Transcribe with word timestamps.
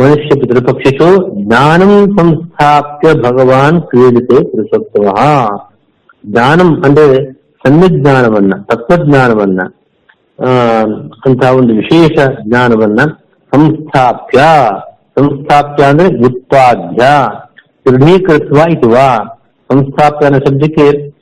ಮನುಷ್ಯ 0.00 0.40
ಪಿತೃಪಕ್ಷಿಷು 0.40 1.30
ಜ್ಞಾನಂ 1.44 2.18
ಸಂಸ್ಥಾಪ್ಯ 2.18 3.14
ಭಗವಾನ್ 3.14 3.82
ಕ್ರೀಡಿತೆ 3.82 4.44
ಪುರುಷೋತ್ತಮ. 4.44 5.14
ಜ್ಞಾನಂ 6.26 6.82
ಅಂದ್ರೆ 6.84 7.32
ಸನ್ನಿಜ್ಞಾನವನ್ನ 7.32 8.52
ತತ್ವಜ್ಞಾನವನ್ನ 8.62 9.60
ಆ, 10.44 10.48
ಅಂತ 11.26 11.44
ಒಂದು 11.44 11.74
ವಿಶೇಷ 11.74 12.18
ಜ್ಞಾನವನ್ನ 12.42 13.00
ಸಂಸ್ಥಾಪ್ಯ. 13.54 14.38
ಸಂಸ್ಥಾಪ್ಯ 15.18 15.84
ಅಂದ್ರೆ 15.84 16.06
ಉತ್ಪಾದ್ಯ 16.06 17.02
ದೃಢೀಕರಿಸುವ 17.86 18.70
ಇದುವಾ 18.70 19.38
ಸಂಸ್ಥಾಪ್ಯ 19.72 20.26
ಅನ್ನೋ 20.26 20.38
ಶಬ್ದಕ್ಕೆ 20.38 21.14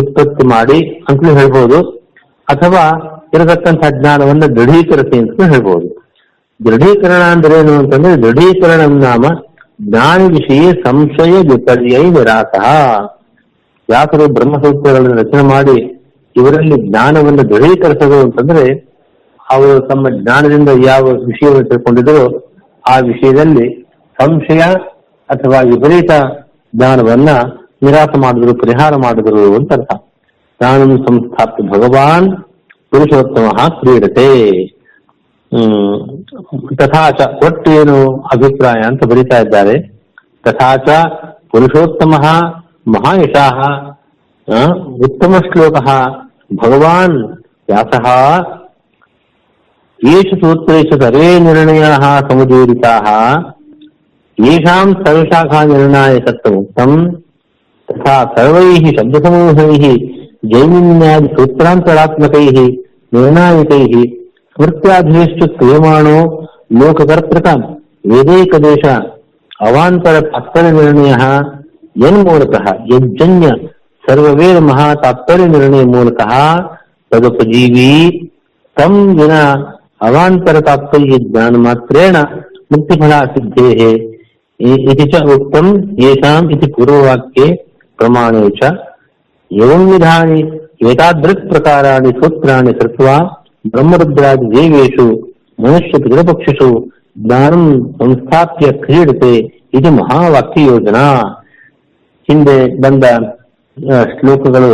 ಉತ್ಪತ್ತಿ 0.00 0.46
ಮಾಡಿ 0.46 1.04
ಅಂತಲೂ 1.08 1.36
ಹೇಳ್ಬೋದು. 1.36 1.90
ಅಥವಾ 2.48 2.84
ಇರತಕ್ಕಂತಹ 3.34 3.88
ಜ್ಞಾನವನ್ನ 4.00 4.40
ದೃಢೀಕರಿಸಿ 4.40 5.18
ಅಂತಲೂ 5.18 5.46
ಹೇಳ್ಬೋದು. 5.52 5.97
ದೃಢೀಕರಣ 6.66 7.22
ಅಂದ್ರೆ 7.22 7.60
ಏನು 7.60 7.72
ಅಂತಂದ್ರೆ 7.72 8.16
ದೃಢೀಕರಣ 8.16 8.80
ನಾಮ 8.80 9.24
ಜ್ಞಾನ 9.82 10.20
ವಿಷಯ 10.28 10.70
ಸಂಶಯ 10.70 11.32
ವಿಪರ್ಯ 11.32 11.98
ನಿರಾಸ. 11.98 12.60
ವ್ಯಾಸರು 13.88 14.32
ಬ್ರಹ್ಮಸೂತ್ರಗಳನ್ನು 14.32 15.12
ರಚನೆ 15.12 15.42
ಮಾಡಿ 15.42 16.04
ಇವರಲ್ಲಿ 16.36 16.88
ಜ್ಞಾನವನ್ನು 16.88 17.48
ದೃಢೀಕರಿಸೋದು 17.48 18.20
ಅಂತಂದ್ರೆ 18.20 18.88
ಅವರು 19.50 19.88
ತಮ್ಮ 19.88 20.06
ಜ್ಞಾನದಿಂದ 20.08 20.68
ಯಾವ 20.86 21.04
ವಿಷಯವನ್ನು 21.04 21.68
ತಿಳ್ಕೊಂಡಿದ್ರು 21.68 22.48
ಆ 22.88 22.98
ವಿಷಯದಲ್ಲಿ 22.98 23.88
ಸಂಶಯ 24.22 24.60
ಅಥವಾ 25.28 25.60
ವಿಪರೀತ 25.60 26.10
ಜ್ಞಾನವನ್ನ 26.76 27.28
ನಿರಾಸ 27.82 28.08
ಮಾಡಿದ್ರು, 28.22 28.54
ಪರಿಹಾರ 28.54 28.94
ಮಾಡಿದ್ರು 28.96 29.54
ಅಂತ 29.54 29.72
ಅರ್ಥ. 29.72 29.94
ಜ್ಞಾನಂ 30.58 30.98
ಸಂಸ್ಥಾಪ್ತ 30.98 31.62
ಭಗವಾನ್ 31.62 32.42
ಪುರುಷೋತ್ತಮ 32.90 33.68
ಕ್ರೀಡತೆ. 33.68 34.50
ಹ್ಮ್. 35.54 35.97
ತಥಾಚ 36.79 37.21
ಒಟ್ಟು 37.45 37.71
ಏನು 37.79 37.95
ಅಭಿಪ್ರಾಯ 38.33 38.79
ಅಂತ 38.89 39.01
ಬರೀತಾ 39.11 39.39
ಇದ್ದಾರೆ 39.39 39.75
ತಥಾಚ 40.43 40.87
ಪುರುಷೋತ್ತಮ 41.51 42.13
ಮಹಾಯಶಾಹ 42.87 43.59
ಆ, 44.47 44.65
ಉತ್ತಮ 44.99 45.33
ಶ್ಲೋಕ 45.45 45.75
ಭಗವಾನ್ 46.61 47.17
ವ್ಯಾಸಃ 47.69 48.05
येषु 49.99 50.35
सूत्रेषु 50.35 50.99
सर्वे 51.01 51.39
निर्णयाः 51.39 52.29
समुदीरिताः 52.29 53.05
येषां 54.37 54.85
सर्वशाखानिर्णायकत्वमुक्तम् 55.03 56.97
तथा 57.89 58.15
सर्वैः 58.33 58.89
शब्दसमूहैः 58.97 59.85
जैमिन्यादिसूत्रान्तरात्मकैः 60.53 62.57
निर्णायकैः 63.13 63.93
स्मृत्याधीष्ट 64.58 65.42
क्रियमाणो 65.58 66.16
लोककर्तृक 66.78 67.46
वेदेक 68.06 68.54
देश 68.64 68.86
अवांतर 69.60 70.18
तत्पर 70.30 70.64
निर्णय 70.72 71.12
यूलक 71.96 72.56
यज्जन्य 72.92 73.52
सर्ववेद 74.04 74.58
महातात्पर्य 74.62 75.46
निर्णय 75.46 75.84
मूलक 75.84 76.22
तदुपजीवी। 77.12 77.94
तम 78.76 78.98
विना 79.20 79.44
अवांतर 80.08 80.60
तात्पर्य 80.66 81.18
ज्ञान 81.20 81.56
मात्रेण 81.56 82.16
मुक्ति 82.72 83.00
सिद्धे 83.36 83.70
उत्तम 85.34 85.72
ये 86.02 86.14
पूर्ववाक्ये 86.74 87.50
प्रमाणे 87.98 88.48
च। 88.58 88.76
एवं 89.50 89.90
विधानी 89.90 90.40
एतादृक् 90.90 91.48
प्रकाराणि 91.50 92.12
कृत्वा 92.72 93.18
ಬ್ರಹ್ಮರುದ್ರಾದಿ 93.64 94.46
ದೇವೇಶು 94.54 95.06
ಮನುಷ್ಯ 95.64 95.98
ಪಿತೃಪಕ್ಷಿಸು, 96.04 96.68
ಜ್ಞಾನಂ 97.24 97.64
ಸಂಸ್ಥಾಪ್ಯ 98.00 98.66
ಕ್ರೀಡತೆ 98.82 99.32
ಇದು 99.78 99.88
ಮಹಾವಾಕ್ಯ 100.00 100.62
ಯೋಜನಾ. 100.70 101.06
ಹಿಂದೆ 102.28 102.56
ಬಂದ 102.84 103.04
ಶ್ಲೋಕಗಳು, 104.14 104.72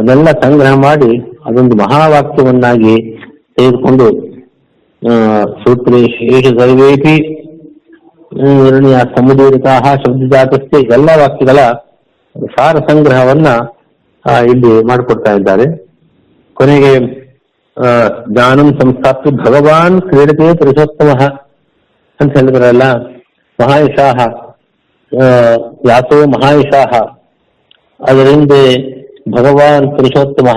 ಅದೆಲ್ಲ 0.00 0.28
ಸಂಗ್ರಹ 0.44 0.72
ಮಾಡಿ 0.86 1.12
ಅದೊಂದು 1.46 1.76
ಮಹಾವಾಕ್ಯವನ್ನಾಗಿ 1.82 2.94
ತೆಗೆದುಕೊಂಡು 3.56 4.06
ಸೂತ್ರೇಶೇಷ 5.62 6.46
ಸರ್ವೇಪಿ 6.58 7.14
ನಿರ್ಣಯ 8.64 8.98
ಸಮುದೀರಿತಾಹ 9.14 9.94
ಶಬ್ದಜಾತಸ್ಥೆ 10.02 10.80
ಎಲ್ಲ 10.96 11.10
ವಾಕ್ಯಗಳ 11.20 11.60
ಸಾರ 12.54 12.76
ಸಂಗ್ರಹವನ್ನ 12.90 13.48
ಇಲ್ಲಿ 14.52 14.72
ಮಾಡಿಕೊಡ್ತಾ 14.90 15.32
ಇದ್ದಾರೆ. 15.38 15.66
ಕೊನೆಗೆ 16.56 16.92
ಜ್ಞಾನಂ 17.76 18.68
ಸಂಸ್ಥಾಪ್ತು 18.80 19.30
ಭಗವಾನ್ 19.30 20.02
ಕ್ರೀಡತೆ 20.02 20.54
ಪುರುಷೋತ್ತಮ 20.54 21.10
ಅಂತ 22.20 22.30
ಹೇಳಿದ್ರಲ್ಲ 22.36 22.84
ಮಹಾಯಶಾಹ 23.58 24.18
ಯಾತೋ 25.88 26.26
ಮಹಾಯಶಾಹ 26.26 26.92
ಅದರಿಂದ 28.00 28.52
ಭಗವಾನ್ 29.28 29.86
ಪುರುಷೋತ್ತಮ 29.96 30.48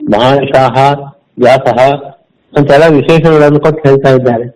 ಮಹಾಯಶಾಹ 0.00 0.76
ವ್ಯಾಸಃ 1.38 1.78
ಅಂತೆಲ್ಲ 2.52 2.84
ವಿಶೇಷಗಳನ್ನು 2.94 3.60
ಕೊಟ್ಟು 3.60 3.88
ಹೇಳ್ತಾ 3.88 4.10
ಇದ್ದಾರೆ. 4.10 4.46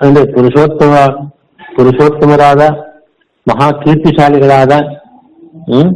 ಅಂದ್ರೆ 0.00 0.32
ಪುರುಷೋತ್ತಮ, 0.32 0.94
ಪುರುಷೋತ್ತಮರಾದ, 1.76 2.62
ಮಹಾಕೀರ್ತಿಶಾಲಿಗಳಾದ, 3.46 4.72
ಹ್ಮ್ 5.68 5.90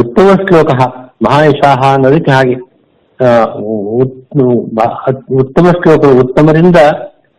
ಉತ್ತಮ 0.00 0.28
ಶ್ಲೋಕ 0.46 0.70
ಮಹಾಯಶಾಹ 1.26 1.80
ಅನ್ನೋದಕ್ಕೆ 1.94 2.30
ಹಾಗೆ. 2.30 2.56
ಉತ್ತಮ 5.32 5.66
ಶ್ಲೋಕರು 5.70 6.20
ಉತ್ತಮರಿಂದ 6.20 6.76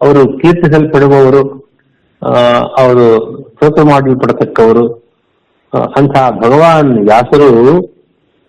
ಅವರು 0.01 0.39
ಕೀರ್ತಿಸಲ್ಪಡುವವರು 0.39 1.63
ಅವರು 2.77 3.05
ಸ್ತೋತ್ರ 3.49 3.81
ಮಾಡಲ್ಪಡತಕ್ಕವರು 3.83 5.03
ಅಂತಹ 5.95 6.29
ಭಗವಾನ್ 6.29 6.99
ವ್ಯಾಸರು 6.99 7.49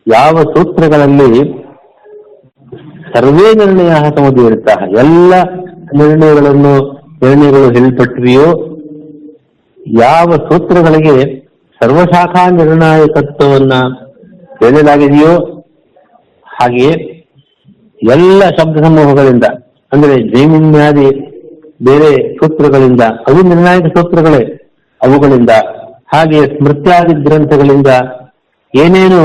ಯಾವ 0.07 0.43
ಸೂತ್ರಗಳಲ್ಲಿ 0.43 1.65
ಸರ್ವೇ 3.15 3.55
ನಿರ್ಣಯ 3.55 3.91
ಸಮುದೀರುತ್ತಾ 4.17 4.73
ಎಲ್ಲ 4.73 5.33
ನಿರ್ಣಯಗಳನ್ನು, 5.93 6.75
ನಿರ್ಣಯಗಳು 7.23 7.75
ಹೇಳಲ್ಪಟ್ಟಿವೆಯೋ 7.75 8.47
ಯಾವ 9.99 10.37
ಸೂತ್ರಗಳಿಗೆ 10.37 11.45
ಸರ್ವಶಾಖಾ 11.81 12.51
ನಿರ್ಣಾಯಕತ್ವವನ್ನ 12.51 13.73
ಹೇಳಲಾಗಿದೆಯೋ 14.63 15.35
ಹಾಗೆಯೇ 16.47 17.14
ಎಲ್ಲ 18.11 18.43
ಶಬ್ದ 18.51 18.85
ಸಮೂಹಗಳಿಂದ 18.85 19.47
ಅಂದ್ರೆ 19.93 20.15
ಜೈಮಿನ್ಯಾದಿ 20.33 21.09
ಬೇರೆ 21.83 22.11
ಸೂತ್ರಗಳಿಂದ 22.35 23.01
ಅವು 23.29 23.49
ನಿರ್ಣಾಯಕ 23.49 23.99
ಸೂತ್ರಗಳೇ 23.99 24.43
ಅವುಗಳಿಂದ 25.01 25.53
ಹಾಗೆ 26.07 26.41
ಸ್ಮೃತ್ಯಾದಿ 26.47 27.25
ಗ್ರಂಥಗಳಿಂದ 27.25 27.91
ಏನೇನು 28.75 29.23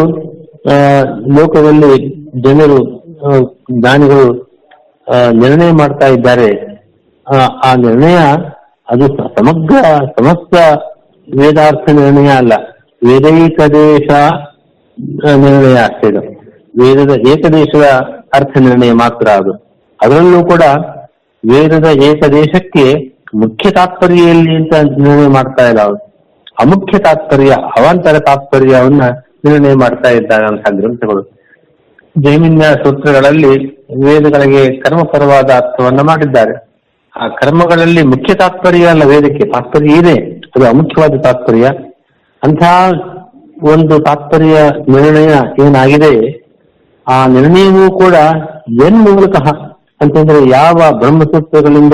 ಲೋಕದಲ್ಲಿ 1.35 1.93
ಜನರು 2.41 2.79
ಜ್ಞಾನಿಗಳು 3.71 4.27
ನಿರ್ಣಯ 5.33 5.71
ಮಾಡ್ತಾ 5.71 6.07
ಇದ್ದಾರೆ 6.07 6.49
ಆ, 7.27 7.75
ನಿರ್ಣಯ 7.75 8.17
ಅದು 8.89 9.05
ಸಮಗ್ರ 9.37 9.75
ಸಮಸ್ತ 10.15 10.55
ವೇದಾರ್ಥ 11.27 11.89
ನಿರ್ಣಯ 11.91 12.29
ಅಲ್ಲ. 12.33 12.53
ವೇದೈಕದೇಶ 13.07 14.09
ನಿರ್ಣಯ 15.37 15.77
ಇದು. 16.09 16.21
ವೇದದ 16.81 17.29
ಏಕದೇಶದ 17.29 17.85
ಅರ್ಥ 18.33 18.57
ನಿರ್ಣಯ 18.59 18.91
ಮಾತ್ರ 18.91 19.27
ಅದು. 19.27 19.53
ಅದರಲ್ಲೂ 20.01 20.45
ಕೂಡ 20.45 20.61
ವೇದದ 21.51 21.85
ಏಕದೇಶಕ್ಕೆ 21.85 23.15
ಮುಖ್ಯ 23.35 23.71
ತಾತ್ಪರ್ಯ 23.71 24.21
ಎಲ್ಲಿ 24.21 24.55
ಅಂತ 24.55 24.73
ನಿರ್ಣಯ 24.75 25.27
ಮಾಡ್ತಾ 25.27 25.69
ಇಲ್ಲ 25.69 25.79
ಅವರು. 25.79 26.09
ಅಮುಖ್ಯ 26.61 26.99
ತಾತ್ಪರ್ಯ, 26.99 27.51
ಅವಾಂತರ 27.51 28.19
ತಾತ್ಪರ್ಯವನ್ನ 28.19 29.01
ನಿರ್ಣಯ 29.45 29.73
ಮಾಡ್ತಾ 29.73 30.09
ಇದ್ದಾರೆ 30.09 30.47
ಅಂತ 30.47 30.65
ಗ್ರಂಥಗಳು 30.71 31.39
ಜೈಮಿನ್ಯ 32.17 32.65
ಸೂತ್ರಗಳಲ್ಲಿ 32.83 33.67
ವೇದಗಳಿಗೆ 34.05 34.81
ಕರ್ಮಪರವಾದ 34.81 35.51
ಅರ್ಥವನ್ನ 35.51 36.01
ಮಾಡಿದ್ದಾರೆ. 36.01 36.69
ಆ 37.15 37.27
ಕರ್ಮಗಳಲ್ಲಿ 37.27 38.03
ಮುಖ್ಯ 38.03 38.33
ತಾತ್ಪರ್ಯ 38.33 38.85
ಅಲ್ಲ 38.85 39.03
ವೇದಕ್ಕೆ, 39.03 39.51
ತಾತ್ಪರ್ಯ 39.51 39.95
ಇದೆ. 39.95 40.41
ಅದು 40.55 40.65
ಅಮುಖ್ಯವಾದ 40.65 41.21
ತಾತ್ಪರ್ಯ. 41.21 41.67
ಅಂತಹ 42.43 42.89
ಒಂದು 43.63 43.99
ತಾತ್ಪರ್ಯ 43.99 44.53
ನಿರ್ಣಯ 44.89 45.33
ಏನಾಗಿದೆ? 45.67 46.48
ಆ 47.09 47.27
ನಿರ್ಣಯವೂ 47.27 47.99
ಕೂಡ 47.99 48.15
ಎನ್ 48.87 48.97
ಮೂಲಕ 48.97 49.35
ಅಂತಂದ್ರೆ 50.01 50.49
ಯಾವ 50.49 50.73
ಬ್ರಹ್ಮಸೂತ್ರಗಳಿಂದ 50.97 51.93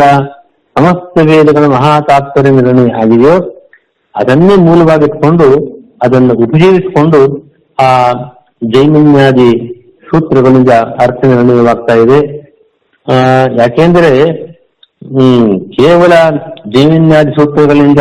ಸಮಸ್ತ 0.76 1.20
ವೇದಗಳ 1.26 1.66
ಮಹಾ 1.66 2.00
ತಾತ್ಪರ್ಯ 2.00 2.50
ನಿರ್ಣಯ 2.52 2.94
ಆಗಿದೆಯೋ 3.02 3.36
ಅದನ್ನೇ 4.16 4.56
ಮೂಲವಾಗಿಟ್ಕೊಂಡು 4.56 5.48
ಅದನ್ನು 6.04 6.34
ಉಪಯೋಗಿಸಿಕೊಂಡು 6.34 7.20
ಆ 7.80 8.12
ಜೈಮಿನ್ಯಾದಿ 8.74 9.72
ಸೂತ್ರಗಳಿಂದ 10.10 10.70
ಅರ್ಥ 11.02 11.26
ನಿರ್ಣಯವಾಗ್ತಾ 11.26 11.94
ಇದೆ. 11.94 12.20
ಆ, 13.08 13.14
ಯಾಕೆಂದ್ರೆ 13.58 14.12
ಹ್ಮ್ 15.10 15.60
ಕೇವಲ 15.72 16.14
ಜೈಮಿನ್ಯಾದಿ 16.76 17.32
ಸೂತ್ರಗಳಿಂದ 17.32 18.00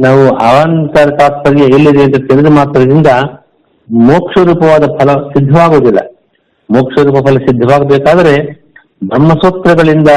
ನಾವು 0.00 0.28
ಅವಾಂತರ 0.28 1.16
ತಾತ್ಪರ್ಯ 1.16 1.62
ಎಲ್ಲಿದೆ 1.62 2.02
ಅಂತ 2.02 2.16
ತಿಳಿದ 2.16 2.46
ಮಾತ್ರದಿಂದ 2.46 3.06
ಮೋಕ್ಷ 3.92 4.44
ರೂಪವಾದ 4.44 4.84
ಫಲ 4.98 5.10
ಸಿದ್ಧವಾಗುವುದಿಲ್ಲ. 5.12 6.19
ಮೋಕ್ಷ 6.70 7.02
ರೂಪ 7.02 7.28
ಫಲ 7.28 7.38
ಸಿದ್ಧವಾಗಬೇಕಾದ್ರೆ 7.38 8.60
ಬ್ರಹ್ಮಸೂತ್ರಗಳಿಂದ 9.04 10.08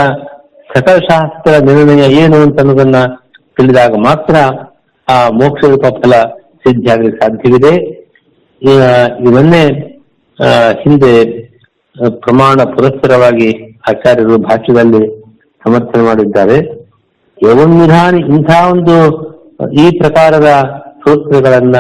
ಸಕಲಶಾಸ್ತ್ರ 0.76 1.52
ನಿರ್ಣಯ 1.66 2.14
ಏನು 2.14 2.38
ಅಂತ 2.38 2.60
ಅನ್ನೋದನ್ನ 2.60 2.96
ತಿಳಿದಾಗ 3.58 3.94
ಮಾತ್ರ 3.94 4.36
ಆ 5.10 5.30
ಮೋಕ್ಷರೂಪ 5.30 5.86
ಫಲ 5.86 6.12
ಸಿದ್ಧಿಯಾಗಲಿಕ್ಕೆ 6.68 7.26
ಸಾಧ್ಯವಿದೆ. 7.26 7.76
ಈ- 8.62 9.32
ಇವನ್ನೇ 9.32 9.68
ಹಿಂದೆ 10.84 11.44
ಪ್ರಮಾಣ 12.10 12.64
ಪುರಸ್ಸರವಾಗಿ 12.64 13.80
ಆಚಾರ್ಯರು 13.90 14.38
ಭಾಷ್ಯದಲ್ಲಿ 14.38 15.24
ಸಮರ್ಥನೆ 15.68 16.04
ಮಾಡಿದ್ದಾರೆ. 16.04 16.84
ಯಾವ 17.44 17.56
ವಿಧಾನಿ 17.56 18.22
ಇಂಥ 18.22 18.50
ಒಂದು, 18.72 19.24
ಈ 19.74 19.98
ಪ್ರಕಾರದ 19.98 20.48
ಸೂತ್ರಗಳನ್ನ 21.08 21.76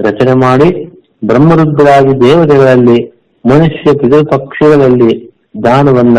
ರಚನೆ 0.00 0.34
ಮಾಡಿ 0.34 0.86
ಬ್ರಹ್ಮರುದ್ರಾಗಿ 1.24 2.20
ದೇವತೆಗಳಲ್ಲಿ 2.20 3.21
ಮನುಷ್ಯ 3.50 3.92
ಪಕ್ಷಿಗಳಲ್ಲಿ 4.22 5.32
ಜ್ಞಾನವನ್ನ 5.56 6.18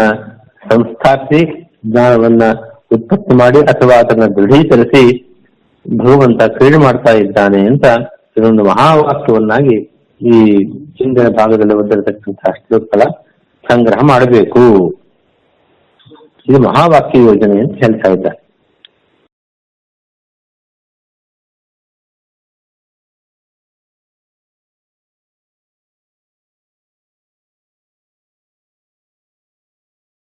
ಸಂಸ್ಥಾಪಿಸಿ 0.74 1.70
ಜ್ಞಾನವನ್ನ 1.86 2.42
ಉತ್ಪತ್ತಿ 2.92 3.36
ಮಾಡಿ 3.36 3.60
ಅಥವಾ 3.60 4.00
ಅದನ್ನ 4.00 4.25
ದೃಢೀಕರಿಸಿ 4.25 5.34
ಭಗವಂತ 5.98 6.44
ಕ್ರೀಡೆ 6.44 6.78
ಮಾಡ್ತಾ 6.78 7.12
ಇದ್ದಾನೆ 7.12 7.68
ಅಂತ 7.68 7.86
ಇದೊಂದು 8.38 8.64
ಮಹಾವಾಕ್ಯವನ್ನಾಗಿ 8.64 9.75
ಈ 10.22 10.58
ಹಿಂದಿನ 10.78 11.28
ಭಾಗದಲ್ಲಿ 11.28 11.74
ಬಂದಿರತಕ್ಕಂತಹ 11.74 12.52
ಶ್ಲೋಕಗಳ 12.52 13.02
ಸಂಗ್ರಹ 13.72 14.00
ಮಾಡಬೇಕು. 14.08 14.94
ಇದು 16.50 16.60
ಮಹಾವಾಕ್ಯ 16.60 17.20
ಯೋಜನೆ 17.20 17.60
ಅಂತ 17.60 17.72
ಹೇಳ್ತಾ 17.72 18.12
ಇದ್ದಾರೆ. 18.12 18.43